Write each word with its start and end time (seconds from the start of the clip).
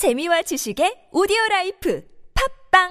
재미와 0.00 0.40
지식의 0.40 1.12
오디오 1.12 1.36
라이프 1.50 2.02
팝빵 2.72 2.88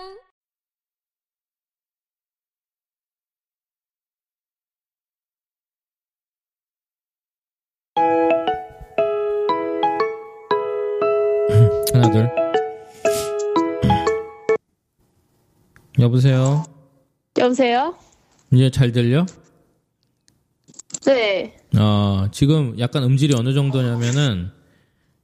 하나 11.92 12.12
둘 12.12 12.30
여보세요 15.98 16.64
여보세요? 17.40 17.98
이제 18.54 18.70
잘 18.70 18.92
들려? 18.92 19.26
네. 21.08 21.58
어 21.76 22.28
지금 22.32 22.78
약간 22.78 23.02
음질이 23.02 23.34
어느 23.34 23.56
정도냐면은 23.56 24.59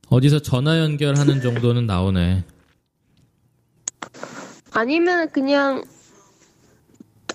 어디서 0.10 0.40
전화 0.40 0.80
연결하는 0.80 1.42
정도는 1.42 1.86
나오네 1.88 2.44
아니면 4.74 5.30
그냥 5.32 5.84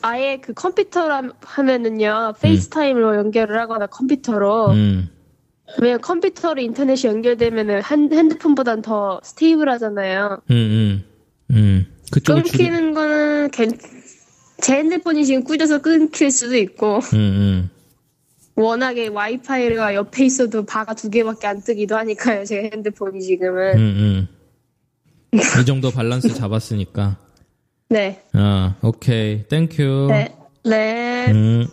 아예 0.03 0.39
그 0.41 0.53
컴퓨터로 0.55 1.33
하면은요 1.43 2.35
FaceTime으로 2.41 3.17
연결을 3.17 3.59
하거나 3.59 3.87
컴퓨터로 3.87 4.71
음 4.71 5.09
왜냐면 5.81 6.01
컴퓨터로 6.01 6.61
인터넷이 6.61 7.09
연결되면은 7.09 7.81
한, 7.81 8.13
핸드폰보단 8.13 8.83
더 8.83 9.21
stable하잖아요. 9.23 10.43
음, 10.51 10.55
음, 10.57 11.05
음. 11.53 11.87
줄이, 12.11 12.43
끊기는 12.43 12.93
거는 12.93 13.51
괜- 13.53 13.79
제 14.61 14.75
핸드폰이 14.79 15.25
지금 15.25 15.45
꾸져서 15.45 15.81
끊길 15.81 16.33
수도 16.33 16.57
있고 16.57 16.97
음, 17.15 17.17
음. 17.19 17.71
워낙에 18.61 19.09
와이파이가 19.09 19.95
옆에 19.95 20.25
있어도 20.25 20.65
바가 20.65 20.95
두 20.95 21.11
개밖에 21.11 21.47
안 21.47 21.63
뜨기도 21.63 21.97
하니까요 21.97 22.45
제 22.45 22.71
핸드폰이 22.73 23.17
음, 23.17 23.21
지금은 23.21 23.79
음. 23.79 24.29
이 25.33 25.65
정도 25.65 25.91
밸런스 25.91 26.35
잡았으니까. 26.35 27.17
네. 27.89 28.23
아, 28.35 28.77
오케이. 28.83 29.47
Thank 29.49 29.82
you. 29.82 30.09
네. 30.11 30.35
네. 30.65 31.31
음. 31.31 31.67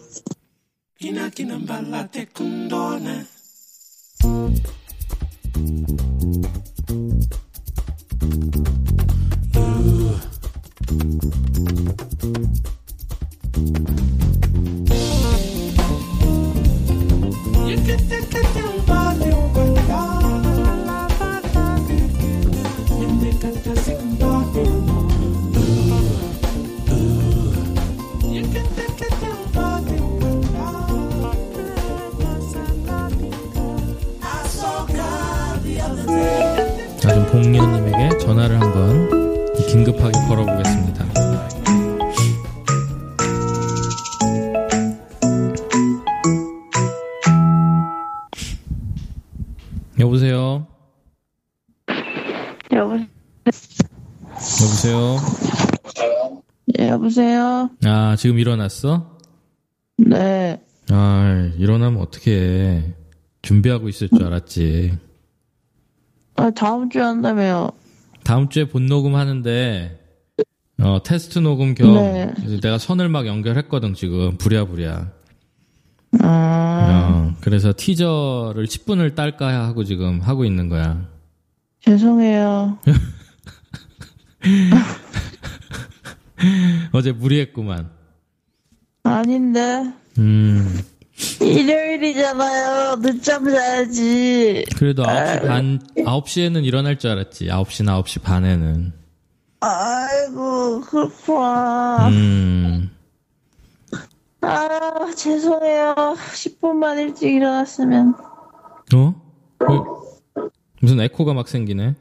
여보세요? 50.00 50.68
여보, 52.72 52.94
여보세요? 54.62 55.18
예, 56.80 56.90
여보세요? 56.90 57.70
아, 57.86 58.16
지금 58.18 58.38
일어났어? 58.38 59.18
네. 59.98 60.62
아, 60.90 61.52
일어나면 61.58 62.02
어떡해. 62.02 62.94
준비하고 63.42 63.90
있을 63.90 64.10
줄 64.10 64.24
알았지. 64.24 64.98
아, 66.36 66.52
다음 66.52 66.90
주에 66.90 67.02
한다며요. 67.02 67.72
다음 68.24 68.50
주에 68.50 68.68
본 68.68 68.86
녹음 68.86 69.16
하는데, 69.16 70.00
어, 70.80 71.02
테스트 71.04 71.40
녹음 71.40 71.74
겸, 71.74 71.96
네. 71.96 72.34
내가 72.62 72.78
선을 72.78 73.10
막 73.10 73.26
연결했거든, 73.26 73.96
지금. 73.96 74.38
부랴부랴. 74.38 75.17
아, 76.22 77.10
어, 77.12 77.36
그래서 77.42 77.74
티저를 77.76 78.66
10분을 78.66 79.16
딸까 79.16 79.66
하고 79.68 79.84
지금 79.84 80.22
하고 80.22 80.46
있는 80.46 80.70
거야. 80.70 81.06
죄송해요. 81.82 82.78
어제 86.92 87.12
무리했구만. 87.12 87.90
아닌데. 89.04 89.92
음, 90.18 90.80
일요일이잖아요. 91.42 92.98
늦잠 93.02 93.46
자야지. 93.46 94.66
그래도 94.78 95.04
9시 95.04 95.48
반, 95.48 95.80
9시에는 95.98 96.66
일어날 96.66 96.98
줄 97.00 97.12
알았지. 97.12 97.46
9시나 97.48 98.04
9시 98.04 98.22
반에는. 98.22 98.94
아이고, 99.60 100.82
그렇구나. 100.82 102.10
음, 102.10 102.77
아, 105.08 105.16
죄송해요. 105.16 105.96
10분만 106.34 107.00
일찍 107.00 107.34
일어났으면. 107.34 108.14
어? 108.94 109.16
왜- 109.70 110.44
무슨 110.82 111.00
에코가 111.00 111.34
막 111.34 111.48
생기네? 111.48 111.96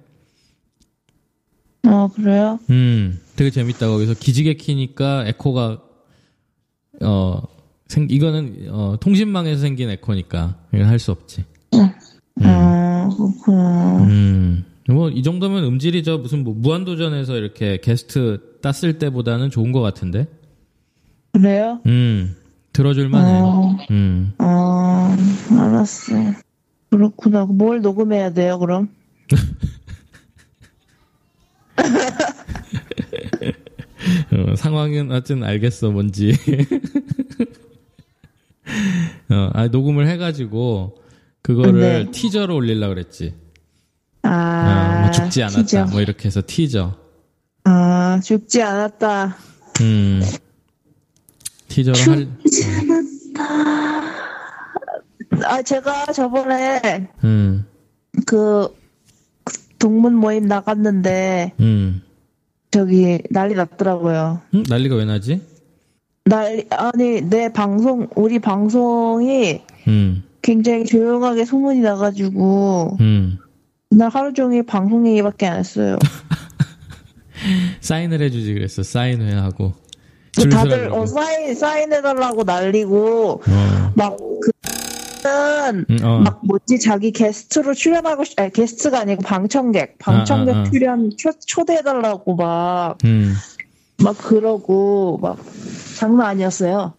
어, 1.86 2.08
그래요? 2.08 2.58
음, 2.68 3.20
되게 3.36 3.50
재밌다. 3.50 3.86
거기서 3.86 4.14
기지개 4.14 4.54
키니까 4.54 5.24
에코가, 5.28 5.80
어, 7.02 7.42
생, 7.86 8.08
이거는, 8.10 8.66
어, 8.70 8.96
통신망에서 8.98 9.60
생긴 9.60 9.88
에코니까. 9.90 10.56
이건 10.74 10.86
할 10.88 10.98
수 10.98 11.12
없지. 11.12 11.44
아, 12.42 13.08
그렇구나. 13.16 13.98
음, 14.04 14.64
뭐, 14.88 15.10
이 15.10 15.22
정도면 15.22 15.62
음질이 15.64 16.02
저 16.02 16.18
무슨 16.18 16.42
뭐 16.42 16.54
무한도전에서 16.54 17.36
이렇게 17.36 17.78
게스트 17.80 18.58
땄을 18.62 18.98
때보다는 18.98 19.50
좋은 19.50 19.70
것 19.70 19.80
같은데? 19.80 20.26
그래요? 21.32 21.80
음, 21.86 22.34
들어줄만해. 22.76 23.40
어, 23.40 23.76
음, 23.90 24.34
어, 24.38 25.16
알았어요. 25.58 26.34
그렇구나. 26.90 27.46
뭘 27.46 27.80
녹음해야 27.80 28.34
돼요, 28.34 28.58
그럼? 28.58 28.90
어, 34.32 34.54
상황은 34.56 35.10
하여튼 35.10 35.42
알겠어, 35.42 35.90
뭔지. 35.90 36.36
어, 39.30 39.50
아, 39.54 39.68
녹음을 39.68 40.06
해가지고, 40.08 40.98
그거를 41.40 41.80
네. 41.80 42.10
티저로 42.10 42.54
올리려고 42.54 42.94
그랬지. 42.94 43.34
아, 44.22 44.98
어, 44.98 45.00
뭐 45.02 45.10
죽지 45.12 45.42
않았다. 45.42 45.62
티저. 45.62 45.84
뭐 45.86 46.02
이렇게 46.02 46.26
해서 46.26 46.42
티저. 46.46 46.94
아, 47.64 48.20
죽지 48.22 48.62
않았다. 48.62 49.36
음. 49.80 50.20
티저로 51.68 51.98
할, 51.98 52.28
아, 55.44 55.62
제가 55.62 56.06
저번에 56.12 57.08
음, 57.24 57.66
그 58.26 58.74
동문 59.78 60.14
모임 60.14 60.46
나갔는데 60.46 61.52
음. 61.60 62.02
저기 62.70 63.20
난리 63.30 63.54
났더라고요. 63.54 64.40
음? 64.54 64.64
난리가 64.68 64.96
왜 64.96 65.04
나지? 65.04 65.40
난리 66.24 66.66
아니 66.70 67.20
내 67.22 67.52
방송 67.52 68.08
우리 68.16 68.38
방송이 68.38 69.62
음, 69.88 70.24
굉장히 70.42 70.84
조용하게 70.84 71.44
소문이 71.44 71.80
나가지고 71.80 72.96
음. 73.00 73.38
나 73.90 74.08
하루 74.08 74.32
종일 74.32 74.64
방송 74.64 75.06
얘기밖에 75.06 75.46
안 75.46 75.58
했어요. 75.58 75.96
사인을 77.80 78.20
해주지 78.20 78.54
그랬어. 78.54 78.82
사인회 78.82 79.34
하고. 79.34 79.74
그줄 80.36 80.50
다들. 80.50 80.92
어, 80.92 81.06
사인 81.06 81.54
사인해달라고 81.54 82.44
난리고 82.44 83.42
어. 83.46 83.92
막그는 83.94 85.84
음, 85.90 85.98
어. 86.04 86.20
막 86.20 86.40
뭐지 86.46 86.78
자기 86.80 87.10
게스트로 87.10 87.74
출연하고 87.74 88.24
싶- 88.24 88.38
아니 88.38 88.52
게스트가 88.52 89.00
아니고 89.00 89.22
방청객 89.22 89.98
방청객 89.98 90.54
아, 90.54 90.58
아. 90.60 90.64
출연 90.70 91.10
초, 91.16 91.30
초대해달라고 91.46 92.36
막막 92.36 92.98
음. 93.04 93.34
그러고 94.18 95.18
막 95.20 95.38
장난 95.98 96.28
아니었어요. 96.28 96.94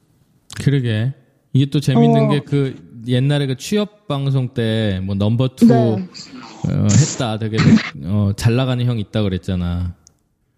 그러게. 0.64 1.14
이게 1.54 1.70
또 1.70 1.80
재밌는 1.80 2.26
어. 2.26 2.30
게그 2.30 2.88
옛날에 3.08 3.48
그 3.48 3.56
취업 3.58 4.08
방송 4.08 4.50
때 4.54 5.00
뭐 5.04 5.16
number 5.16 5.50
two 5.56 5.66
네. 5.68 5.74
어, 5.76 6.88
했다. 6.92 7.38
되게 7.40 7.58
어, 8.04 8.32
잘 8.36 8.56
나가는 8.56 8.84
형 8.86 9.00
있다 9.00 9.22
그랬잖아. 9.22 9.96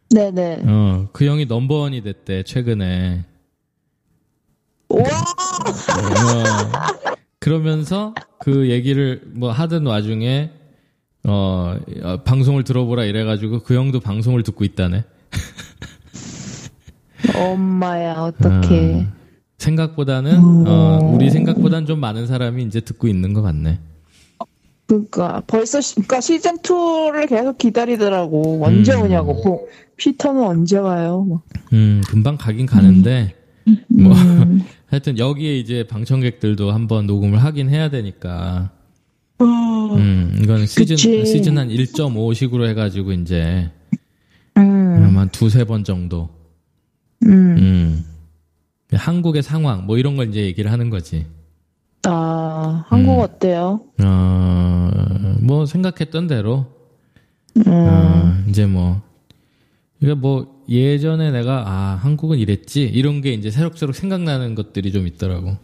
네네. 0.09 0.63
어, 0.65 1.07
그 1.11 1.25
형이 1.25 1.45
넘버원이 1.45 2.01
됐대 2.03 2.43
최근에. 2.43 3.25
와 4.89 4.99
어, 4.99 5.03
그러면서 7.39 8.13
그 8.39 8.69
얘기를 8.69 9.21
뭐 9.33 9.51
하던 9.51 9.85
와중에 9.85 10.51
어, 11.27 11.75
어, 12.03 12.23
방송을 12.23 12.63
들어보라 12.63 13.03
이래가지고 13.03 13.59
그 13.59 13.75
형도 13.75 13.99
방송을 13.99 14.43
듣고 14.43 14.63
있다네. 14.63 15.03
엄마야, 17.35 18.13
어떡해. 18.13 19.07
아, 19.07 19.13
생각보다는 19.57 20.67
어, 20.67 20.99
우리 21.13 21.29
생각보다는 21.29 21.85
좀 21.85 21.99
많은 21.99 22.27
사람이 22.27 22.63
이제 22.63 22.79
듣고 22.79 23.07
있는 23.07 23.33
것 23.33 23.41
같네. 23.41 23.79
그러니까 24.89 25.43
벌써 25.45 25.79
시, 25.79 25.93
그러니까 25.95 26.19
시즌 26.19 26.57
2를 26.57 27.29
계속 27.29 27.59
기다리더라고. 27.59 28.65
언제 28.65 28.93
음. 28.95 29.03
오냐고. 29.03 29.33
뭐, 29.43 29.67
피터는 29.97 30.41
언제 30.41 30.77
와요? 30.77 31.23
뭐. 31.27 31.41
음, 31.73 32.01
금방 32.07 32.37
가긴 32.37 32.65
가는데 32.65 33.35
뭐 33.87 34.13
음. 34.13 34.63
하여튼 34.87 35.19
여기에 35.19 35.59
이제 35.59 35.85
방청객들도 35.87 36.71
한번 36.71 37.05
녹음을 37.05 37.43
하긴 37.43 37.69
해야 37.69 37.89
되니까. 37.89 38.71
어, 39.37 39.45
음, 39.45 40.35
이거는 40.41 40.65
시즌 40.65 40.95
그치. 40.95 41.25
시즌 41.25 41.57
한 41.57 41.69
1.5식으로 41.69 42.67
해 42.67 42.73
가지고 42.73 43.11
이제 43.11 43.69
음, 44.57 45.15
한 45.15 45.29
두세 45.29 45.65
번 45.65 45.83
정도. 45.83 46.29
음. 47.25 47.55
음. 47.57 48.05
한국의 48.91 49.43
상황 49.43 49.85
뭐 49.85 49.99
이런 49.99 50.17
걸 50.17 50.29
이제 50.29 50.41
얘기를 50.41 50.71
하는 50.71 50.89
거지. 50.89 51.27
아, 52.07 52.85
한국 52.87 53.19
음. 53.19 53.19
어때요? 53.19 53.81
어, 54.01 54.05
뭐 55.49 55.65
생각했던 55.65 56.27
대로 56.27 56.67
음, 57.57 57.63
어, 57.67 58.43
이제 58.47 58.67
뭐 58.67 59.01
이게 59.99 60.13
뭐 60.13 60.63
예전에 60.69 61.31
내가 61.31 61.63
아 61.65 61.99
한국은 62.03 62.37
이랬지 62.37 62.83
이런 62.83 63.21
게 63.21 63.33
이제 63.33 63.49
새록새록 63.49 63.95
생각나는 63.95 64.53
것들이 64.53 64.91
좀 64.91 65.07
있더라고. 65.07 65.57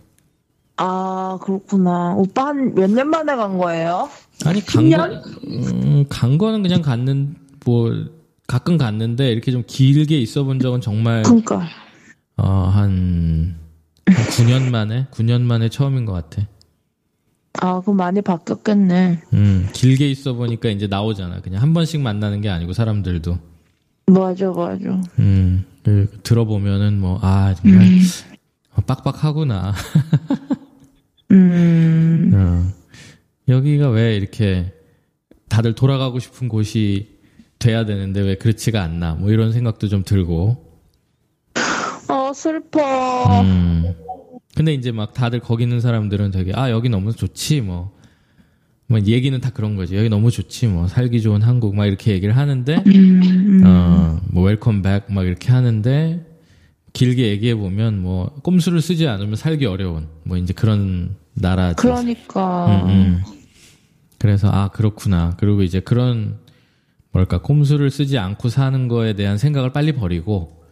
아, 0.77 1.37
그렇구나. 1.41 2.15
오빠 2.15 2.47
한 2.47 2.73
몇 2.73 2.89
년 2.89 3.09
만에 3.09 3.35
간 3.35 3.59
거예요? 3.59 4.09
아니 4.45 4.65
간, 4.65 4.89
거, 4.89 5.21
음, 5.47 6.05
간 6.09 6.37
거는 6.39 6.63
그냥 6.63 6.81
갔는 6.81 7.35
뭐 7.63 7.91
가끔 8.47 8.77
갔는데 8.77 9.31
이렇게 9.31 9.51
좀 9.51 9.63
길게 9.67 10.17
있어 10.19 10.43
본 10.43 10.59
적은 10.59 10.81
정말 10.81 11.21
그러니까. 11.21 11.67
어, 12.37 12.43
한, 12.73 13.55
한 14.07 14.15
9년 14.15 14.69
만에 14.71 15.05
9년 15.11 15.41
만에 15.43 15.69
처음인 15.69 16.05
것 16.05 16.13
같아. 16.13 16.47
아, 17.61 17.81
그럼 17.81 17.97
많이 17.97 18.21
바뀌었겠네. 18.21 19.21
음 19.33 19.69
길게 19.73 20.09
있어 20.09 20.33
보니까 20.33 20.69
이제 20.69 20.87
나오잖아. 20.87 21.41
그냥 21.41 21.61
한 21.61 21.73
번씩 21.73 22.01
만나는 22.01 22.41
게 22.41 22.49
아니고 22.49 22.73
사람들도. 22.73 23.37
맞아, 24.07 24.51
맞아. 24.51 25.01
음, 25.19 25.65
그, 25.83 26.19
들어보면은 26.23 26.99
뭐, 26.99 27.17
아, 27.21 27.55
정말, 27.55 27.87
어, 28.75 28.81
빡빡하구나. 28.81 29.73
음, 31.31 32.31
어. 32.33 32.71
여기가 33.47 33.89
왜 33.89 34.15
이렇게 34.15 34.73
다들 35.49 35.73
돌아가고 35.73 36.19
싶은 36.19 36.49
곳이 36.49 37.15
돼야 37.57 37.85
되는데 37.85 38.21
왜 38.21 38.35
그렇지가 38.35 38.83
않나. 38.83 39.15
뭐 39.15 39.31
이런 39.31 39.53
생각도 39.53 39.87
좀 39.87 40.03
들고. 40.03 40.63
어, 42.07 42.31
슬퍼. 42.33 43.41
음. 43.41 43.95
근데 44.55 44.73
이제 44.73 44.91
막 44.91 45.13
다들 45.13 45.41
거기 45.41 45.63
있는 45.63 45.81
사람들은 45.81 46.31
되게, 46.31 46.53
아, 46.55 46.71
여기 46.71 46.87
너무 46.89 47.11
좋지, 47.11 47.61
뭐. 47.61 47.93
뭐 48.87 48.99
얘기는 49.01 49.39
다 49.41 49.49
그런 49.49 49.75
거지. 49.75 49.97
여기 49.97 50.07
너무 50.07 50.31
좋지, 50.31 50.67
뭐. 50.67 50.87
살기 50.87 51.21
좋은 51.21 51.41
한국, 51.41 51.75
막 51.75 51.85
이렇게 51.85 52.13
얘기를 52.13 52.37
하는데, 52.37 52.83
음, 52.87 53.61
어, 53.65 54.19
뭐, 54.31 54.43
welcome 54.43 54.81
back, 54.81 55.11
막 55.11 55.25
이렇게 55.25 55.51
하는데, 55.51 56.25
길게 56.93 57.27
얘기해 57.31 57.55
보면, 57.55 58.01
뭐, 58.01 58.27
꼼수를 58.43 58.81
쓰지 58.81 59.07
않으면 59.07 59.35
살기 59.35 59.65
어려운, 59.65 60.07
뭐, 60.23 60.37
이제 60.37 60.53
그런 60.53 61.15
나라지. 61.33 61.75
그러니까. 61.75 62.85
음, 62.85 62.89
음. 62.89 63.21
그래서, 64.17 64.49
아, 64.49 64.69
그렇구나. 64.69 65.35
그리고 65.37 65.63
이제 65.63 65.81
그런, 65.81 66.37
뭘까, 67.11 67.41
꼼수를 67.41 67.91
쓰지 67.91 68.17
않고 68.17 68.47
사는 68.47 68.87
거에 68.87 69.13
대한 69.13 69.37
생각을 69.37 69.73
빨리 69.73 69.91
버리고, 69.91 70.64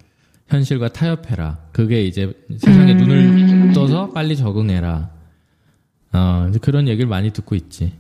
현실과 0.48 0.90
타협해라. 0.90 1.60
그게 1.72 2.04
이제 2.04 2.34
세상에 2.58 2.94
눈을 2.94 3.74
떠서 3.74 4.10
빨리 4.10 4.36
적응해라. 4.36 5.12
어, 6.14 6.52
그런 6.62 6.88
얘기를 6.88 7.08
많이 7.08 7.32
듣고 7.32 7.56
있지. 7.56 7.94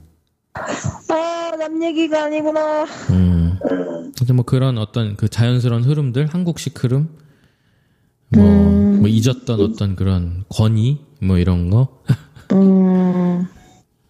아, 0.53 1.51
남 1.57 1.81
얘기가 1.83 2.25
아니구나. 2.25 2.85
음. 3.09 3.57
뭐 4.33 4.45
그런 4.45 4.77
어떤 4.77 5.15
그 5.15 5.27
자연스러운 5.27 5.83
흐름들, 5.83 6.27
한국식 6.27 6.83
흐름, 6.83 7.09
뭐, 8.29 8.45
음. 8.45 8.99
뭐 8.99 9.07
잊었던 9.09 9.59
어떤 9.59 9.95
그런 9.95 10.43
권위, 10.49 10.99
뭐 11.21 11.37
이런 11.37 11.69
거. 11.69 12.03
음, 12.53 13.45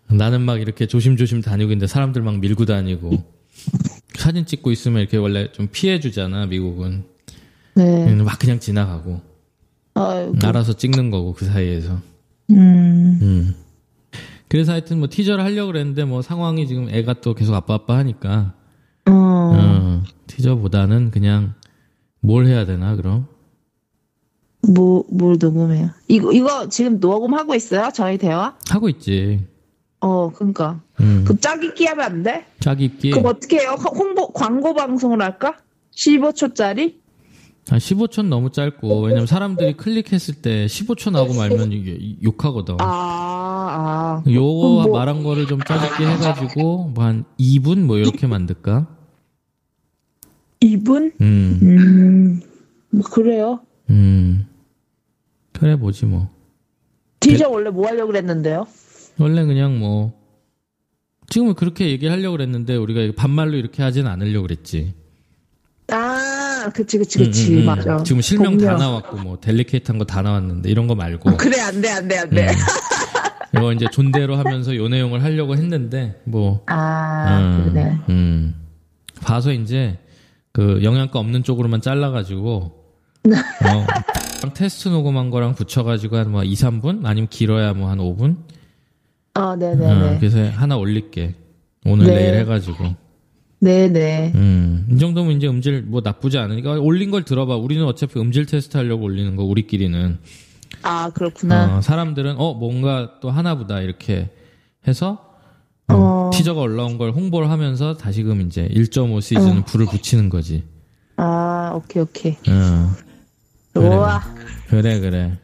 나는 0.08 0.42
막 0.42 0.62
이렇게 0.62 0.86
조심조심 0.86 1.42
다니고 1.42 1.72
있는데 1.72 1.88
사람들 1.88 2.22
막 2.22 2.40
밀고 2.40 2.66
다니고. 2.66 3.24
사진 4.16 4.46
찍고 4.46 4.72
있으면 4.72 5.02
이렇게 5.02 5.18
원래 5.18 5.52
좀 5.52 5.68
피해 5.72 6.00
주잖아, 6.00 6.46
미국은. 6.46 7.06
네. 7.76 8.14
막 8.16 8.40
그냥 8.40 8.60
지나가고. 8.60 9.22
아이고. 9.96 10.36
알아서 10.44 10.74
찍는 10.74 11.12
거고, 11.12 11.34
그 11.34 11.46
사이에서. 11.46 12.00
음, 12.52 13.20
음. 13.22 13.56
그래서 14.48 14.72
하여튼 14.72 15.00
뭐 15.00 15.08
티저를 15.10 15.44
하려고 15.44 15.72
그랬는데 15.72 16.04
뭐 16.06 16.22
상황이 16.22 16.68
지금 16.68 16.90
애가 16.90 17.22
또 17.22 17.34
계속 17.34 17.56
아빠 17.56 17.76
아빠 17.76 17.98
하니까, 17.98 18.54
어, 19.08 19.12
어, 19.12 20.04
티저보다는 20.28 21.12
그냥 21.12 21.54
뭘 22.20 22.46
해야 22.46 22.66
되나, 22.66 22.96
그럼? 22.96 23.28
뭐, 24.68 25.04
뭘 25.10 25.38
녹음해요? 25.40 25.90
이거, 26.08 26.32
이거 26.32 26.70
지금 26.70 27.00
녹음하고 27.00 27.54
있어요? 27.56 27.90
저희 27.94 28.18
대화? 28.18 28.56
하고 28.70 28.88
있지. 28.90 29.46
어, 30.00 30.32
그니까. 30.32 30.82
음. 31.02 31.26
그 31.28 31.40
짝짓기 31.40 31.86
하면 31.86 32.06
안 32.06 32.24
돼? 32.24 32.46
짝이 32.60 32.86
있기. 32.86 33.12
그럼 33.12 33.26
어떻게 33.26 33.60
해요? 33.60 33.76
홍보, 33.80 34.32
광고 34.32 34.74
방송을 34.74 35.22
할까? 35.22 35.58
15초짜리? 35.96 36.96
한 37.70 37.80
15초 37.80 38.24
너무 38.28 38.52
짧고, 38.52 39.02
왜냐면 39.04 39.26
사람들이 39.26 39.74
클릭했을 39.78 40.36
때 40.42 40.66
15초 40.66 41.12
나오고 41.12 41.34
말면 41.34 41.72
이게 41.72 42.18
욕하거든. 42.22 42.76
아, 42.80 42.86
아. 42.86 44.24
요거 44.30 44.84
뭐- 44.88 44.98
말한 44.98 45.24
거를 45.24 45.48
좀 45.48 45.60
짜집게 45.66 46.06
해가지고, 46.06 46.90
뭐 46.90 47.04
한 47.06 47.24
2분 47.40 47.80
뭐 47.86 47.98
이렇게 47.98 48.28
만들까? 48.28 48.88
2분? 50.62 51.14
음, 51.22 51.60
음, 51.62 52.42
뭐, 52.90 53.02
그래요. 53.04 53.60
음. 53.90 54.48
그래 55.54 55.78
보지 55.78 56.06
뭐. 56.06 56.30
티저 57.20 57.50
원래 57.50 57.70
뭐 57.70 57.88
하려고 57.88 58.08
그랬는데요? 58.08 58.66
원래 59.20 59.46
그냥 59.46 59.80
뭐, 59.80 60.14
지금은 61.30 61.54
그렇게 61.56 61.90
얘기하려고 61.90 62.34
그랬는데, 62.34 62.76
우리가 62.76 63.14
반말로 63.16 63.56
이렇게 63.56 63.82
하진 63.84 64.08
않으려고 64.08 64.44
그랬지. 64.48 64.94
아, 65.90 66.43
그치, 66.70 66.98
그치, 66.98 67.18
그치. 67.20 67.54
음, 67.54 67.58
음, 67.58 67.62
음. 67.62 67.66
맞아. 67.66 68.04
지금 68.04 68.22
실명 68.22 68.58
다 68.58 68.72
동료. 68.72 68.78
나왔고, 68.78 69.18
뭐, 69.18 69.40
델리케이트한 69.40 69.98
거 69.98 70.06
다 70.06 70.22
나왔는데, 70.22 70.70
이런 70.70 70.88
거 70.88 70.96
말고. 70.96 71.38
그래, 71.38 71.60
안 71.62 71.82
돼, 71.82 71.90
안 71.90 72.08
돼, 72.08 72.18
안 72.20 72.30
돼. 72.30 72.48
음. 72.50 72.54
이거 73.56 73.72
이제 73.74 73.86
존대로 73.92 74.36
하면서 74.36 74.76
요 74.76 74.88
내용을 74.88 75.24
하려고 75.24 75.56
했는데, 75.56 76.20
뭐, 76.26 76.64
아, 76.68 77.40
음, 77.40 77.70
그래. 77.72 77.98
음. 78.10 78.56
봐서 79.22 79.52
이제 79.54 80.00
그 80.52 80.82
영양가 80.84 81.18
없는 81.18 81.44
쪽으로만 81.44 81.82
잘라가지고 81.82 82.52
어, 83.26 83.30
테스트 84.54 84.90
녹음한 84.90 85.30
거랑 85.30 85.56
붙여가지고 85.56 86.18
한 86.18 86.30
뭐 86.32 86.44
2, 86.44 86.54
3분 86.54 87.06
아니면 87.06 87.28
길어야 87.30 87.74
뭐 87.74 87.90
한 87.90 88.00
5분. 88.00 88.36
아, 89.36 89.56
네네네. 89.56 90.16
어, 90.16 90.18
그래서 90.20 90.44
하나 90.60 90.76
올릴게. 90.78 91.36
오늘 91.86 92.08
네. 92.08 92.16
내일 92.16 92.36
해가지고. 92.40 92.96
네네. 93.64 94.34
음, 94.36 94.86
이 94.92 94.98
정도면 94.98 95.38
이제 95.38 95.48
음질 95.48 95.84
뭐 95.84 96.02
나쁘지 96.04 96.38
않으니까 96.38 96.74
올린 96.74 97.12
걸 97.12 97.24
들어봐. 97.24 97.56
우리는 97.56 97.86
어차피 97.86 98.20
음질 98.20 98.46
테스트 98.46 98.76
하려고 98.76 99.06
올리는 99.06 99.38
거 99.38 99.44
우리끼리는. 99.44 100.18
아, 100.82 101.10
그렇구나. 101.12 101.78
어, 101.78 101.82
사람들은 101.82 102.36
어 102.38 102.56
뭔가 102.56 103.20
또 103.22 103.32
하나보다 103.32 103.80
이렇게 103.80 104.30
해서 104.86 105.30
어, 105.88 105.96
어. 105.96 106.32
티저가 106.34 106.60
올라온 106.60 106.98
걸 106.98 107.12
홍보를 107.12 107.50
하면서 107.50 107.96
다시금 107.96 108.42
이제 108.42 108.68
1.5 108.68 109.22
시즌 109.22 109.60
어. 109.60 109.64
불을 109.64 109.86
붙이는 109.86 110.28
거지. 110.28 110.66
아, 111.16 111.72
오케이, 111.74 112.04
오케이. 112.04 112.34
어, 112.34 112.90
그래. 113.72 113.90
좋아. 113.90 114.22
그래 114.68 115.00
그래 115.00 115.38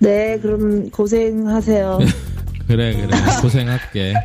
네, 0.00 0.38
그럼 0.40 0.90
고생하세요. 0.90 1.98
그래 2.68 2.94
그래 2.94 3.08
고생할게. 3.40 4.14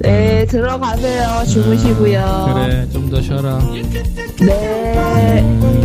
네, 0.00 0.44
들어가세요. 0.46 1.44
주무시고요. 1.46 2.52
그래 2.54 2.86
좀 2.92 3.10
더 3.10 3.20
쉬어라. 3.20 3.58
네. 4.40 5.40
음. 5.42 5.78